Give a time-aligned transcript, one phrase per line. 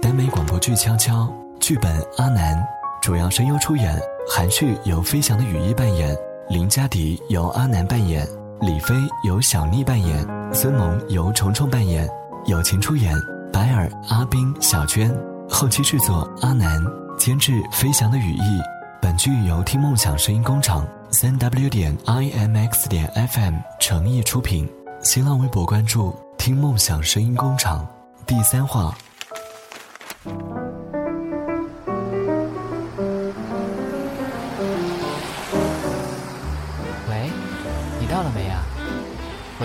[0.00, 1.24] 耽美广播剧《悄悄》，
[1.58, 2.56] 剧本阿南，
[3.02, 6.16] 主要声优出演：韩旭由飞翔的羽翼扮演，
[6.48, 8.26] 林佳迪由阿南扮演，
[8.60, 8.94] 李飞
[9.24, 12.08] 由小丽扮演，孙萌由虫虫扮演。
[12.46, 13.12] 友情出演：
[13.52, 15.12] 白尔、阿冰、小娟。
[15.48, 16.80] 后期制作：阿南，
[17.18, 18.60] 监制：飞翔的羽翼。
[19.02, 24.68] 本剧由听梦想声音工厂三 w 点 i m x 点 f m 诚意出品。
[25.02, 27.86] 新浪微博关注“听梦想声音工厂”。
[28.26, 28.96] 第三话。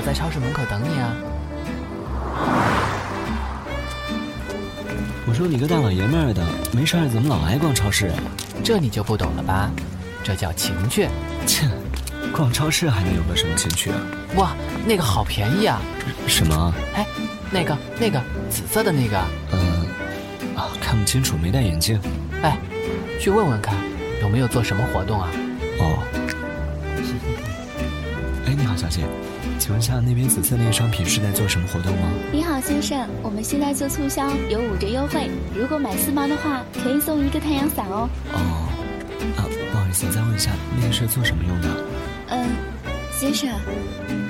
[0.02, 1.14] 我在超市门口等你啊。
[5.28, 8.18] 我说你个大老爷们儿的，没事儿怎么老爱逛超市啊？
[8.64, 9.70] 这你就不懂了吧？
[10.24, 11.08] 这叫情趣。
[11.46, 11.70] 切，
[12.34, 13.98] 逛超市还能有个什么情趣啊？
[14.38, 14.56] 哇，
[14.88, 15.80] 那个好便宜啊！
[16.28, 16.74] 什么？
[16.96, 17.06] 哎，
[17.52, 19.24] 那个那个紫色的那个。
[19.52, 19.86] 嗯，
[20.58, 22.02] 啊，看不清楚，没戴眼镜。
[22.42, 22.58] 哎，
[23.20, 23.76] 去问问看，
[24.20, 25.30] 有没有做什么活动啊？
[25.80, 26.04] 哦。
[28.50, 29.04] 哎，你好，小姐，
[29.60, 32.10] 请问下那边紫色那个商品是在做什么活动吗？
[32.32, 38.10] 你好，先生，我们现在做促销，有五折优惠，如果买四包的话，可以送一个太阳伞哦。
[38.34, 38.68] 哦。
[39.38, 41.68] 啊，不好意思，再问一下，那个是做什么用的？
[42.30, 42.50] 嗯，
[43.20, 43.50] 先生，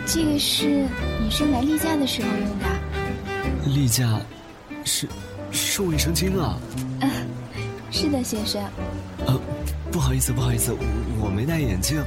[0.05, 0.85] 这个是
[1.21, 3.69] 女生来例假的时候用的。
[3.73, 4.19] 例假，
[4.83, 5.07] 是
[5.51, 6.57] 是卫生巾啊。
[6.99, 7.09] 嗯，
[7.89, 8.61] 是的，先生。
[9.25, 9.39] 呃，
[9.91, 10.75] 不好意思，不好意思，
[11.19, 12.01] 我没戴眼镜，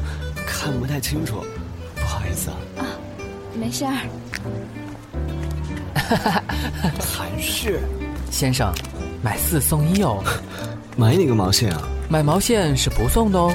[0.47, 1.43] 看不太清楚，
[1.95, 2.57] 不好意思啊。
[3.55, 3.95] 啊，没事儿。
[5.95, 6.43] 哈哈，
[6.99, 7.81] 还是
[8.31, 8.73] 先生，
[9.23, 10.23] 买四送一哦。
[10.97, 11.83] 买哪个毛线啊？
[12.09, 13.55] 买毛线是不送的哦，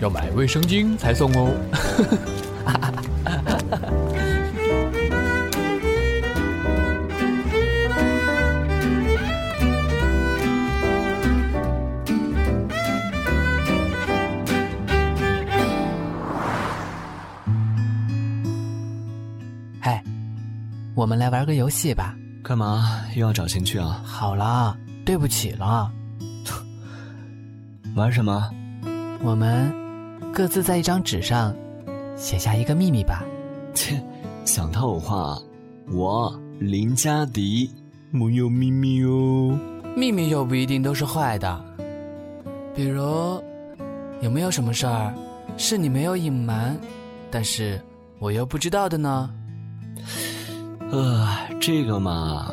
[0.00, 1.52] 要买卫生巾才送哦。
[21.00, 22.14] 我们来玩个游戏吧。
[22.42, 24.02] 干嘛又要找情趣啊？
[24.04, 25.90] 好了，对不起了。
[27.96, 28.50] 玩什么？
[29.22, 29.72] 我们
[30.30, 31.56] 各自在一张纸上
[32.18, 33.24] 写下一个秘密吧。
[33.72, 33.98] 切，
[34.44, 35.38] 想套我话，
[35.90, 37.70] 我林佳迪
[38.10, 39.58] 没有秘密哦。
[39.96, 41.64] 秘密又不一定都是坏的，
[42.74, 43.42] 比如
[44.20, 45.14] 有没有什么事儿
[45.56, 46.78] 是你没有隐瞒，
[47.30, 47.80] 但是
[48.18, 49.30] 我又不知道的呢？
[50.92, 51.28] 呃，
[51.60, 52.52] 这个嘛，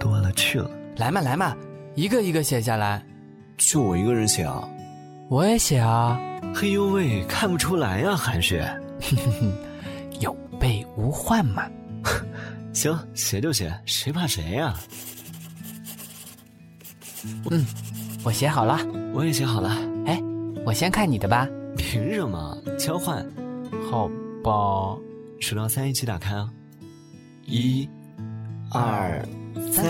[0.00, 0.70] 多了去了。
[0.96, 1.54] 来嘛来嘛，
[1.94, 3.04] 一个一个写下来。
[3.58, 4.66] 就我一个人写啊，
[5.28, 6.18] 我也写啊。
[6.54, 8.66] 嘿呦喂，看不出来呀，韩雪。
[10.20, 11.68] 有备无患嘛。
[12.72, 14.74] 行，写就写，谁怕谁呀？
[17.50, 17.64] 嗯，
[18.24, 18.78] 我写好了。
[19.12, 19.76] 我也写好了。
[20.06, 20.18] 哎，
[20.64, 21.46] 我先看你的吧。
[21.76, 22.56] 凭什么？
[22.78, 23.24] 交换。
[23.90, 24.08] 好
[24.42, 24.98] 吧。
[25.40, 26.48] 数到三，一起打开啊！
[27.46, 27.88] 一、
[28.70, 29.26] 二、
[29.72, 29.84] 三。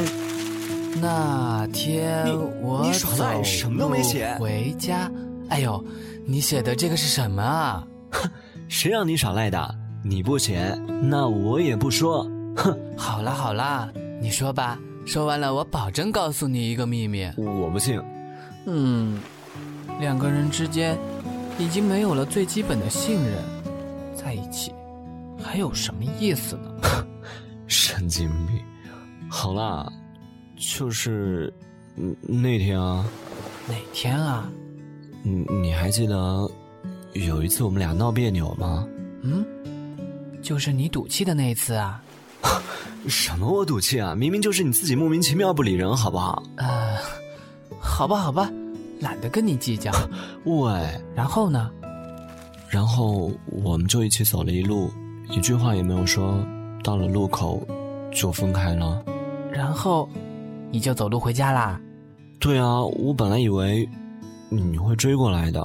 [1.01, 2.25] 那天
[2.63, 5.11] 我走什么都没写回家。
[5.49, 5.85] 哎呦，
[6.25, 7.87] 你写的这个是什么啊？
[8.13, 8.31] 哼，
[8.69, 9.75] 谁让你耍赖的？
[10.03, 12.25] 你不写，那我也不说。
[12.57, 14.79] 哼， 好啦好啦，你说吧。
[15.05, 17.31] 说完了，我保证告诉你一个秘密。
[17.37, 18.01] 我不信。
[18.67, 19.19] 嗯，
[20.01, 20.97] 两个人之间
[21.59, 23.35] 已经没有了最基本的信任，
[24.17, 24.73] 在一起
[25.43, 26.71] 还有什么意思呢？
[27.75, 28.61] 神经病。
[29.29, 29.91] 好啦。
[30.57, 31.53] 就是，
[31.97, 33.05] 嗯，那天啊，
[33.69, 34.49] 哪天啊？
[35.25, 36.49] 你你还记得
[37.15, 38.87] 有一次我们俩闹别扭吗？
[39.23, 39.45] 嗯，
[40.41, 42.01] 就是你赌气的那一次啊？
[43.09, 44.15] 什么我赌气啊？
[44.15, 46.41] 明明就是你自己莫名其妙不理人，好不好？
[46.57, 46.97] 呃，
[47.81, 48.49] 好吧，好吧，
[49.01, 49.91] 懒得跟你计较。
[50.47, 50.73] 喂，
[51.17, 51.69] 然后呢？
[52.71, 54.89] 然后我们就一起走了一路，
[55.31, 56.39] 一句话也没有说，
[56.85, 57.67] 到了路口
[58.13, 59.03] 就分开了。
[59.51, 60.09] 然后。
[60.71, 61.81] 你就走路回家啦？
[62.41, 63.89] 对啊，我本来以为
[64.49, 65.65] 你会追过来的，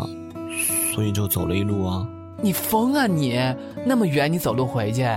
[0.94, 2.08] 所以就走了一路啊。
[2.44, 3.40] 你疯啊你！
[3.84, 5.08] 那么远你走路回去？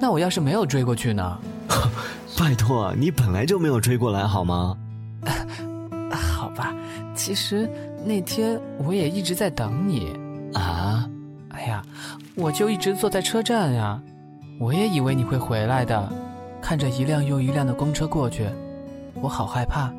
[0.00, 1.38] 那我要是没有追过去呢？
[2.40, 4.74] 拜托，你本来就没有追过来好吗？
[6.10, 6.74] 好吧，
[7.14, 7.68] 其实
[8.02, 10.16] 那天我也一直在等你
[10.54, 11.06] 啊。
[11.50, 11.82] 哎呀，
[12.34, 14.00] 我就一直坐在车站呀，
[14.60, 16.12] 我也以为你会回来的，
[16.60, 18.46] 看着一辆又一辆的公车过去。
[19.14, 19.90] 我好害怕，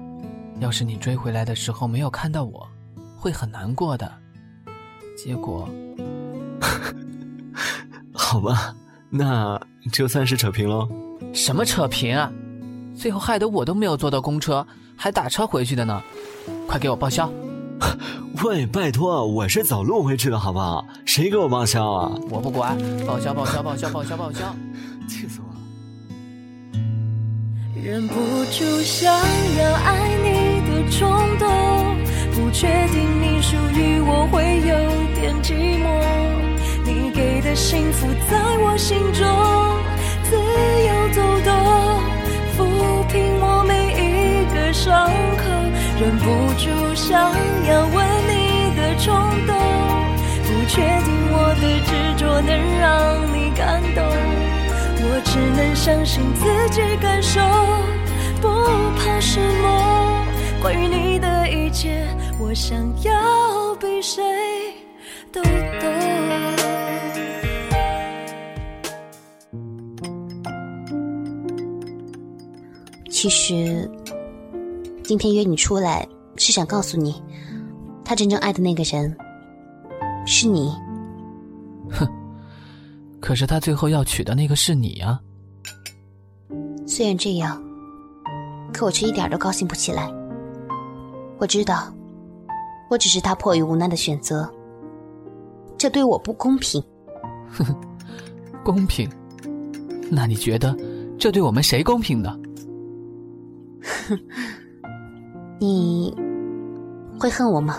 [0.59, 2.69] 要是你追回来的时候没有看到我，
[3.17, 4.09] 会很难过的。
[5.17, 5.67] 结果，
[8.13, 8.75] 好吧，
[9.09, 9.59] 那
[9.91, 10.87] 就算是扯平喽。
[11.33, 12.31] 什么扯平啊？
[12.95, 14.65] 最后害得我都没有坐到公车，
[14.95, 15.99] 还打车回去的呢。
[16.67, 17.27] 快给我报销！
[18.43, 20.83] 喂，拜托，我是走路回去的，好不好？
[21.05, 22.11] 谁给我报销啊？
[22.29, 24.39] 我不管，报销报销报销报销报销！
[25.07, 25.59] 气死我了！
[27.83, 28.15] 忍不
[28.45, 31.07] 住想要爱你的冲
[31.37, 31.47] 动，
[32.33, 34.75] 不确定你属于我会有
[35.13, 35.85] 点寂寞。
[36.83, 39.23] 你给的幸福在我心中
[40.23, 41.21] 自由走
[46.01, 46.25] 忍不
[46.57, 46.65] 住
[46.95, 47.31] 想
[47.67, 49.13] 要吻你的冲
[49.45, 49.55] 动，
[50.43, 52.49] 不确定我的执着能
[52.79, 54.03] 让你感动。
[55.03, 57.39] 我只能相信自己感受，
[58.41, 58.47] 不
[58.97, 60.25] 怕失落。
[60.59, 62.03] 关于你的一切，
[62.39, 64.23] 我想要比谁
[65.31, 65.51] 都懂。
[73.11, 73.87] 其实，
[75.11, 77.21] 今天约你出来是想告诉你，
[78.01, 79.13] 他真正爱的那个人
[80.25, 80.73] 是你。
[81.89, 82.07] 哼
[83.19, 85.19] 可是他最后要娶的那个是你呀、
[86.87, 87.61] 虽然这样，
[88.71, 90.09] 可我却一点都高兴不起来。
[91.39, 91.93] 我知道，
[92.89, 94.49] 我只是他迫于无奈的选择，
[95.77, 96.81] 这对我不公平。
[97.49, 97.65] 哼
[98.63, 99.11] 公平？
[100.09, 100.73] 那你觉得
[101.19, 102.39] 这对我们谁公平呢？
[105.61, 106.11] 你
[107.19, 107.77] 会恨我吗？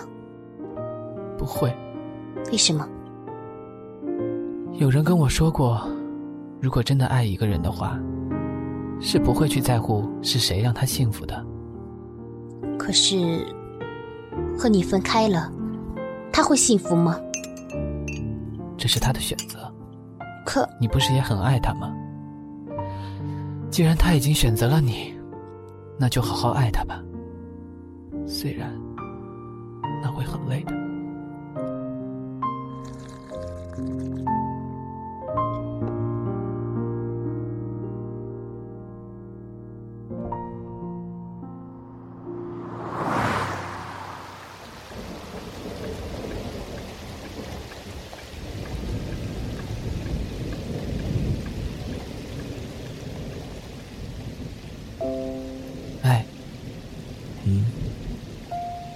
[1.37, 1.69] 不会。
[2.49, 2.87] 为什么？
[4.75, 5.85] 有人跟我说过，
[6.61, 7.99] 如果真的爱一个人的话，
[9.01, 11.45] 是不会去在乎是谁让他幸福的。
[12.79, 13.45] 可是
[14.57, 15.51] 和你分开了，
[16.31, 17.19] 他会幸福吗？
[18.77, 19.59] 这是他的选择。
[20.45, 21.93] 可你不是也很爱他吗？
[23.69, 25.13] 既然他已经选择了你，
[25.99, 27.03] 那就好好爱他吧。
[28.33, 28.75] 虽然
[30.01, 30.73] 那会很累的。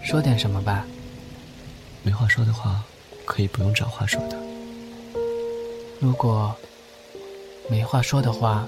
[0.08, 0.88] 说点什么吧。
[2.02, 2.82] 没话说的话，
[3.26, 4.38] 可以不用找话说的。
[6.00, 6.56] 如果
[7.70, 8.66] 没话说的话，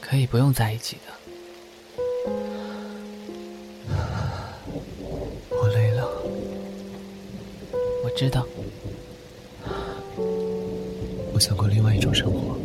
[0.00, 1.12] 可以不用在一起的。
[5.50, 6.08] 我累了，
[8.02, 8.46] 我知道，
[11.34, 12.56] 我想过另外一种生活。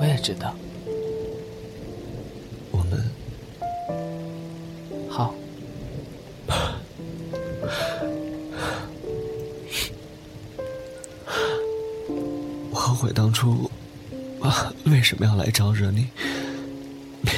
[0.00, 0.52] 我也知道。
[15.08, 16.06] 什么要来招惹你？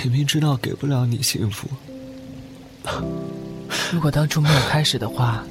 [0.03, 1.69] 明明知道给不了你幸福。
[3.93, 5.45] 如果当初没有开始的话，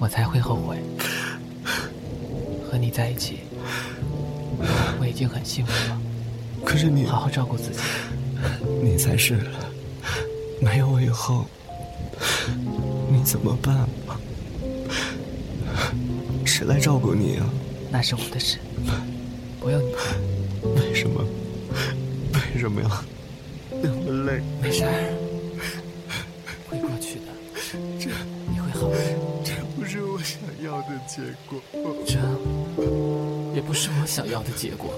[0.00, 0.76] 我才会后悔。
[2.68, 3.38] 和你在一起，
[4.98, 6.02] 我已经很幸福了。
[6.64, 7.78] 可是你好好照顾自己。
[8.82, 9.38] 你才是，
[10.60, 11.46] 没有我以后，
[13.08, 13.88] 你怎么办？
[16.44, 17.46] 谁来照顾你啊？
[17.92, 18.58] 那是我的事，
[19.60, 20.35] 不用你管。
[20.74, 21.24] 为什么？
[22.32, 23.04] 为什么呀
[23.70, 24.40] 那么累？
[24.62, 24.88] 没事儿，
[26.68, 27.26] 会过去的。
[27.98, 28.10] 这
[28.50, 28.96] 你会好的。
[29.44, 31.60] 这不是我想要的结果。
[32.06, 32.18] 这
[33.54, 34.92] 也不是我想要的结果。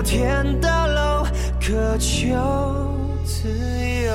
[0.00, 1.24] 摩天大楼，
[1.60, 2.34] 渴求
[3.22, 3.50] 自
[4.06, 4.14] 由。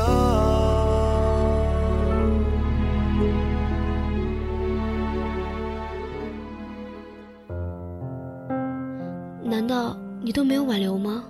[9.43, 11.23] 难道你都没有挽留吗？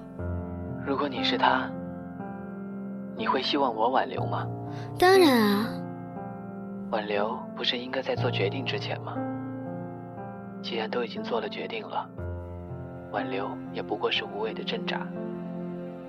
[0.88, 1.70] 如果你是他，
[3.18, 4.48] 你会希望我挽留吗？
[4.98, 5.68] 当然啊，
[6.92, 9.18] 挽留不是应该在做决定之前吗？
[10.62, 12.10] 既然都已经做了决定了，
[13.16, 15.08] 挽留也不过是无谓的挣扎，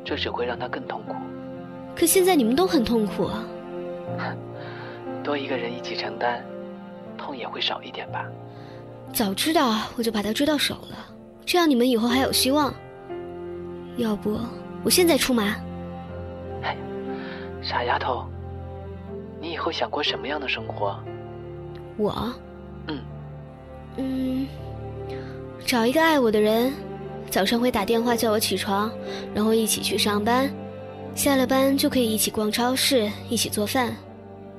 [0.05, 1.15] 这只会让他更痛苦。
[1.95, 3.45] 可现在你们都很痛苦啊。
[5.23, 6.43] 多一个人一起承担，
[7.17, 8.27] 痛也会少一点吧。
[9.13, 10.97] 早知道我就把他追到手了，
[11.45, 12.75] 这样你们以后还有希望。
[13.97, 14.37] 要不
[14.83, 15.55] 我现在出马？
[16.65, 16.77] 哎，
[17.63, 18.27] 傻丫头，
[19.41, 20.99] 你以后想过什么样的生活？
[21.97, 22.33] 我，
[22.89, 22.99] 嗯
[23.97, 24.49] 嗯，
[25.65, 26.73] 找一个爱我的人，
[27.31, 28.91] 早上会打电话叫我起床，
[29.35, 30.51] 然后一起去上班，
[31.15, 33.95] 下了班就可以一起逛超市，一起做饭，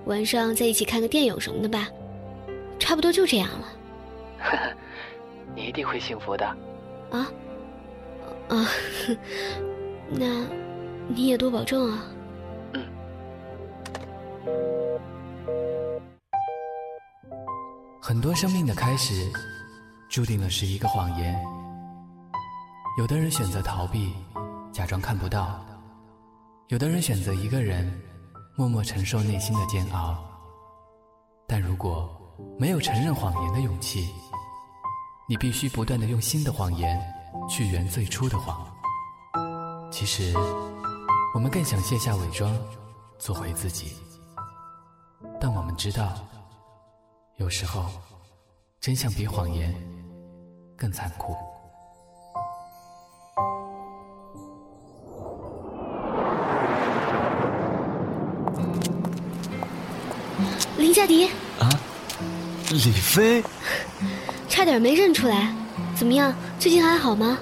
[0.06, 1.88] 晚上再一起看个电影什么的吧，
[2.78, 3.68] 差不多就这样了。
[4.40, 4.74] 呵呵，
[5.56, 6.46] 你一定会幸福的。
[7.10, 7.32] 啊，
[8.50, 8.70] 啊，
[10.10, 10.46] 那
[11.08, 12.06] 你也多保重啊。
[12.74, 12.86] 嗯。
[18.02, 19.14] 很多生命的开始，
[20.10, 21.36] 注定了是一个谎言。
[22.98, 24.12] 有的人选择逃避，
[24.74, 25.64] 假装看不到；
[26.70, 27.96] 有的人选择一个人，
[28.56, 30.18] 默默承受内心的煎熬。
[31.46, 32.10] 但如果
[32.58, 34.12] 没有承认谎言的勇气，
[35.30, 37.00] 你必须不断的用新的谎言
[37.48, 38.66] 去圆最初的谎。
[39.92, 40.34] 其实，
[41.36, 42.52] 我们更想卸下伪装，
[43.20, 43.96] 做回自己。
[45.40, 46.16] 但我们知道，
[47.36, 47.86] 有时候
[48.82, 49.72] 真相比谎言
[50.76, 51.36] 更残酷。
[60.88, 61.26] 林佳迪，
[61.60, 61.68] 啊，
[62.72, 63.44] 李飞，
[64.48, 65.54] 差点没认出来。
[65.94, 67.38] 怎么样，最近还好吗？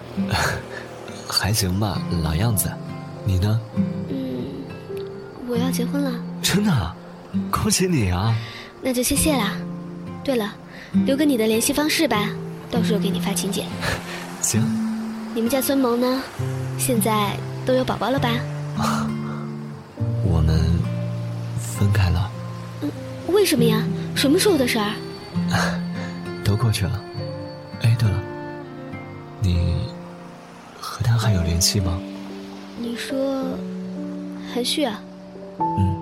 [1.29, 2.71] 还行吧，老样子。
[3.23, 3.61] 你呢？
[4.09, 4.47] 嗯，
[5.47, 6.11] 我要结婚了。
[6.41, 6.95] 真的啊？
[7.51, 8.35] 恭喜你啊！
[8.81, 9.53] 那就谢谢啦。
[10.23, 10.51] 对了，
[11.05, 12.27] 留个你的联系方式吧，
[12.71, 13.67] 到时候给你发请柬。
[14.41, 14.59] 行。
[15.35, 16.19] 你们家孙萌呢？
[16.79, 18.27] 现在都有宝宝了吧？
[20.23, 20.59] 我们
[23.45, 23.83] 为什么呀？
[24.15, 24.91] 什么时候的事儿？
[26.43, 26.99] 都过去了。
[27.83, 28.19] 哎，对了，
[29.39, 29.87] 你
[30.81, 32.01] 和他还有联系吗？
[32.79, 33.55] 你说
[34.51, 34.99] 韩旭啊？
[35.59, 35.95] 嗯。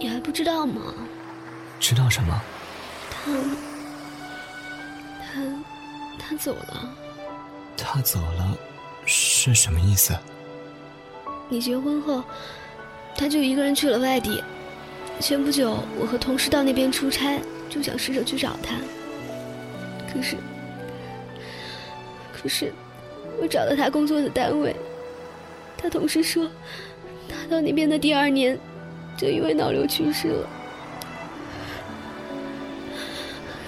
[0.00, 0.92] 你还不知道吗？
[1.78, 2.42] 知道什么？
[3.12, 3.30] 他
[5.20, 5.40] 他
[6.18, 6.90] 他走了。
[7.76, 8.56] 他走了
[9.04, 10.12] 是什么意思？
[11.48, 12.22] 你结婚后，
[13.16, 14.42] 他就一个人去了外地。
[15.20, 18.76] 前不久，我和同事到那边出差，就想试着去找他。
[20.12, 20.36] 可是，
[22.32, 22.72] 可是，
[23.40, 24.74] 我找到他工作的单位，
[25.78, 26.50] 他同事说，
[27.28, 28.58] 他到那边的第二年，
[29.16, 30.48] 就因为脑瘤去世了。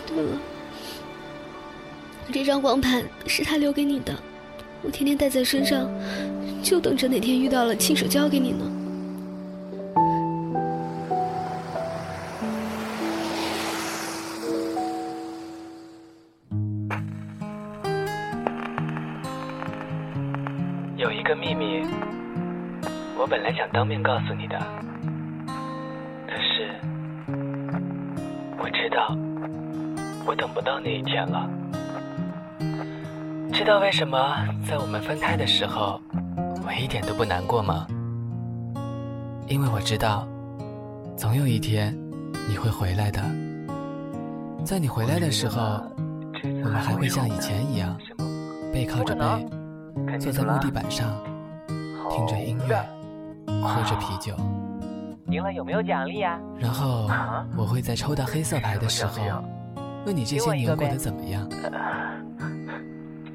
[0.06, 0.38] 对了，
[2.32, 4.14] 这张光盘是他留给你的，
[4.82, 5.88] 我天天带在身上，
[6.68, 8.58] 就等着哪天遇到了亲手交给你呢。
[20.98, 21.86] 有一个秘密，
[23.18, 24.58] 我本来想当面告诉你的，
[26.26, 26.68] 可是
[28.58, 29.16] 我知道，
[30.26, 31.48] 我等不到那一天了。
[33.54, 34.36] 知道为什么
[34.68, 35.98] 在我们分开的时候，
[36.68, 37.86] 我一点都不难过吗？
[39.46, 40.28] 因为我知道，
[41.16, 41.96] 总有一天
[42.46, 43.22] 你会回来的。
[44.66, 45.82] 在你回来的时候，
[46.44, 47.96] 我们还会像以前一样，
[48.70, 51.08] 背靠着背，坐在木地板上，
[52.10, 52.78] 听着音乐，
[53.62, 54.34] 喝着啤酒。
[55.30, 56.38] 赢了有没有奖励呀？
[56.58, 57.08] 然后
[57.56, 59.22] 我会在抽到黑色牌的时候，
[60.04, 61.48] 问你这些年过得怎么样。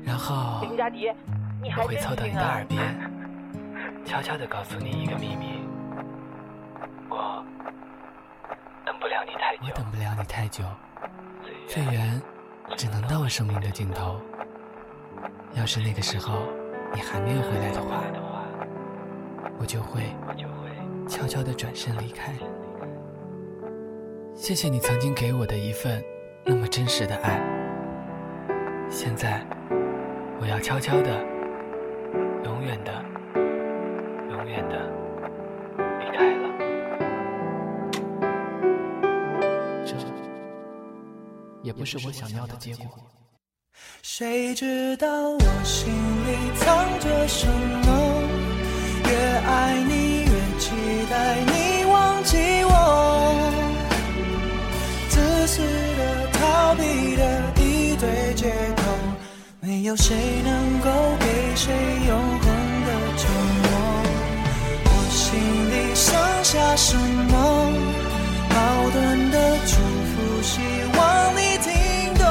[0.04, 2.80] 然后我会凑到你的耳边，
[4.06, 5.62] 悄悄地告诉你一个秘密。
[7.10, 7.44] 我
[8.86, 10.64] 等不了你太久，我等不了你太久。
[11.68, 12.22] 最远
[12.76, 14.20] 只能到我生命的尽头。
[15.56, 16.44] 要是那个时候
[16.94, 18.04] 你还没有回来的话，
[19.60, 20.16] 我就会
[21.08, 22.34] 悄悄地转身离开。
[24.36, 26.04] 谢谢你曾经给我的一份
[26.44, 27.40] 那么真实的爱。
[28.90, 29.46] 现在，
[30.40, 31.24] 我要悄悄的、
[32.44, 32.92] 永远的、
[34.44, 34.76] 永远的
[35.78, 36.44] 离开了。
[39.86, 39.96] 这
[41.62, 42.86] 也不是我想要的结果。
[44.02, 48.22] 谁知道我心里藏着什么？
[49.06, 50.72] 越爱你，越期
[51.10, 53.50] 待你忘记我。
[55.08, 58.84] 自私的、逃避的一堆借口，
[59.62, 61.74] 没有谁能够给谁
[62.10, 62.40] 永
[66.44, 67.72] 下什么？
[68.50, 68.56] 矛
[68.92, 69.74] 盾的祝
[70.10, 70.60] 福，希
[70.98, 71.72] 望你听
[72.16, 72.24] 懂。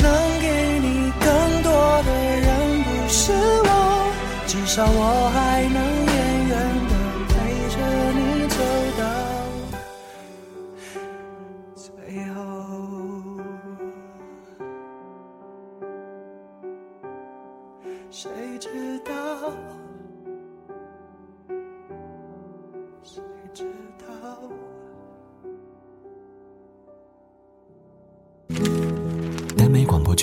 [0.00, 0.06] 能
[0.40, 0.46] 给
[0.80, 1.28] 你更
[1.62, 1.68] 多
[2.02, 2.10] 的
[2.40, 2.48] 人
[2.82, 3.68] 不是我，
[4.46, 6.14] 至少我还能远
[6.48, 6.52] 远
[6.88, 6.92] 的
[7.28, 7.32] 陪
[7.74, 7.76] 着
[8.16, 8.56] 你走
[8.98, 9.02] 到
[11.76, 11.84] 最
[12.32, 12.36] 后。
[18.10, 18.22] 谁
[18.58, 18.68] 知
[19.04, 19.12] 道？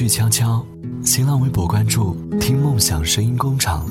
[0.01, 0.65] 去悄悄，
[1.05, 3.85] 新浪微博关注“听梦想声音工厂”。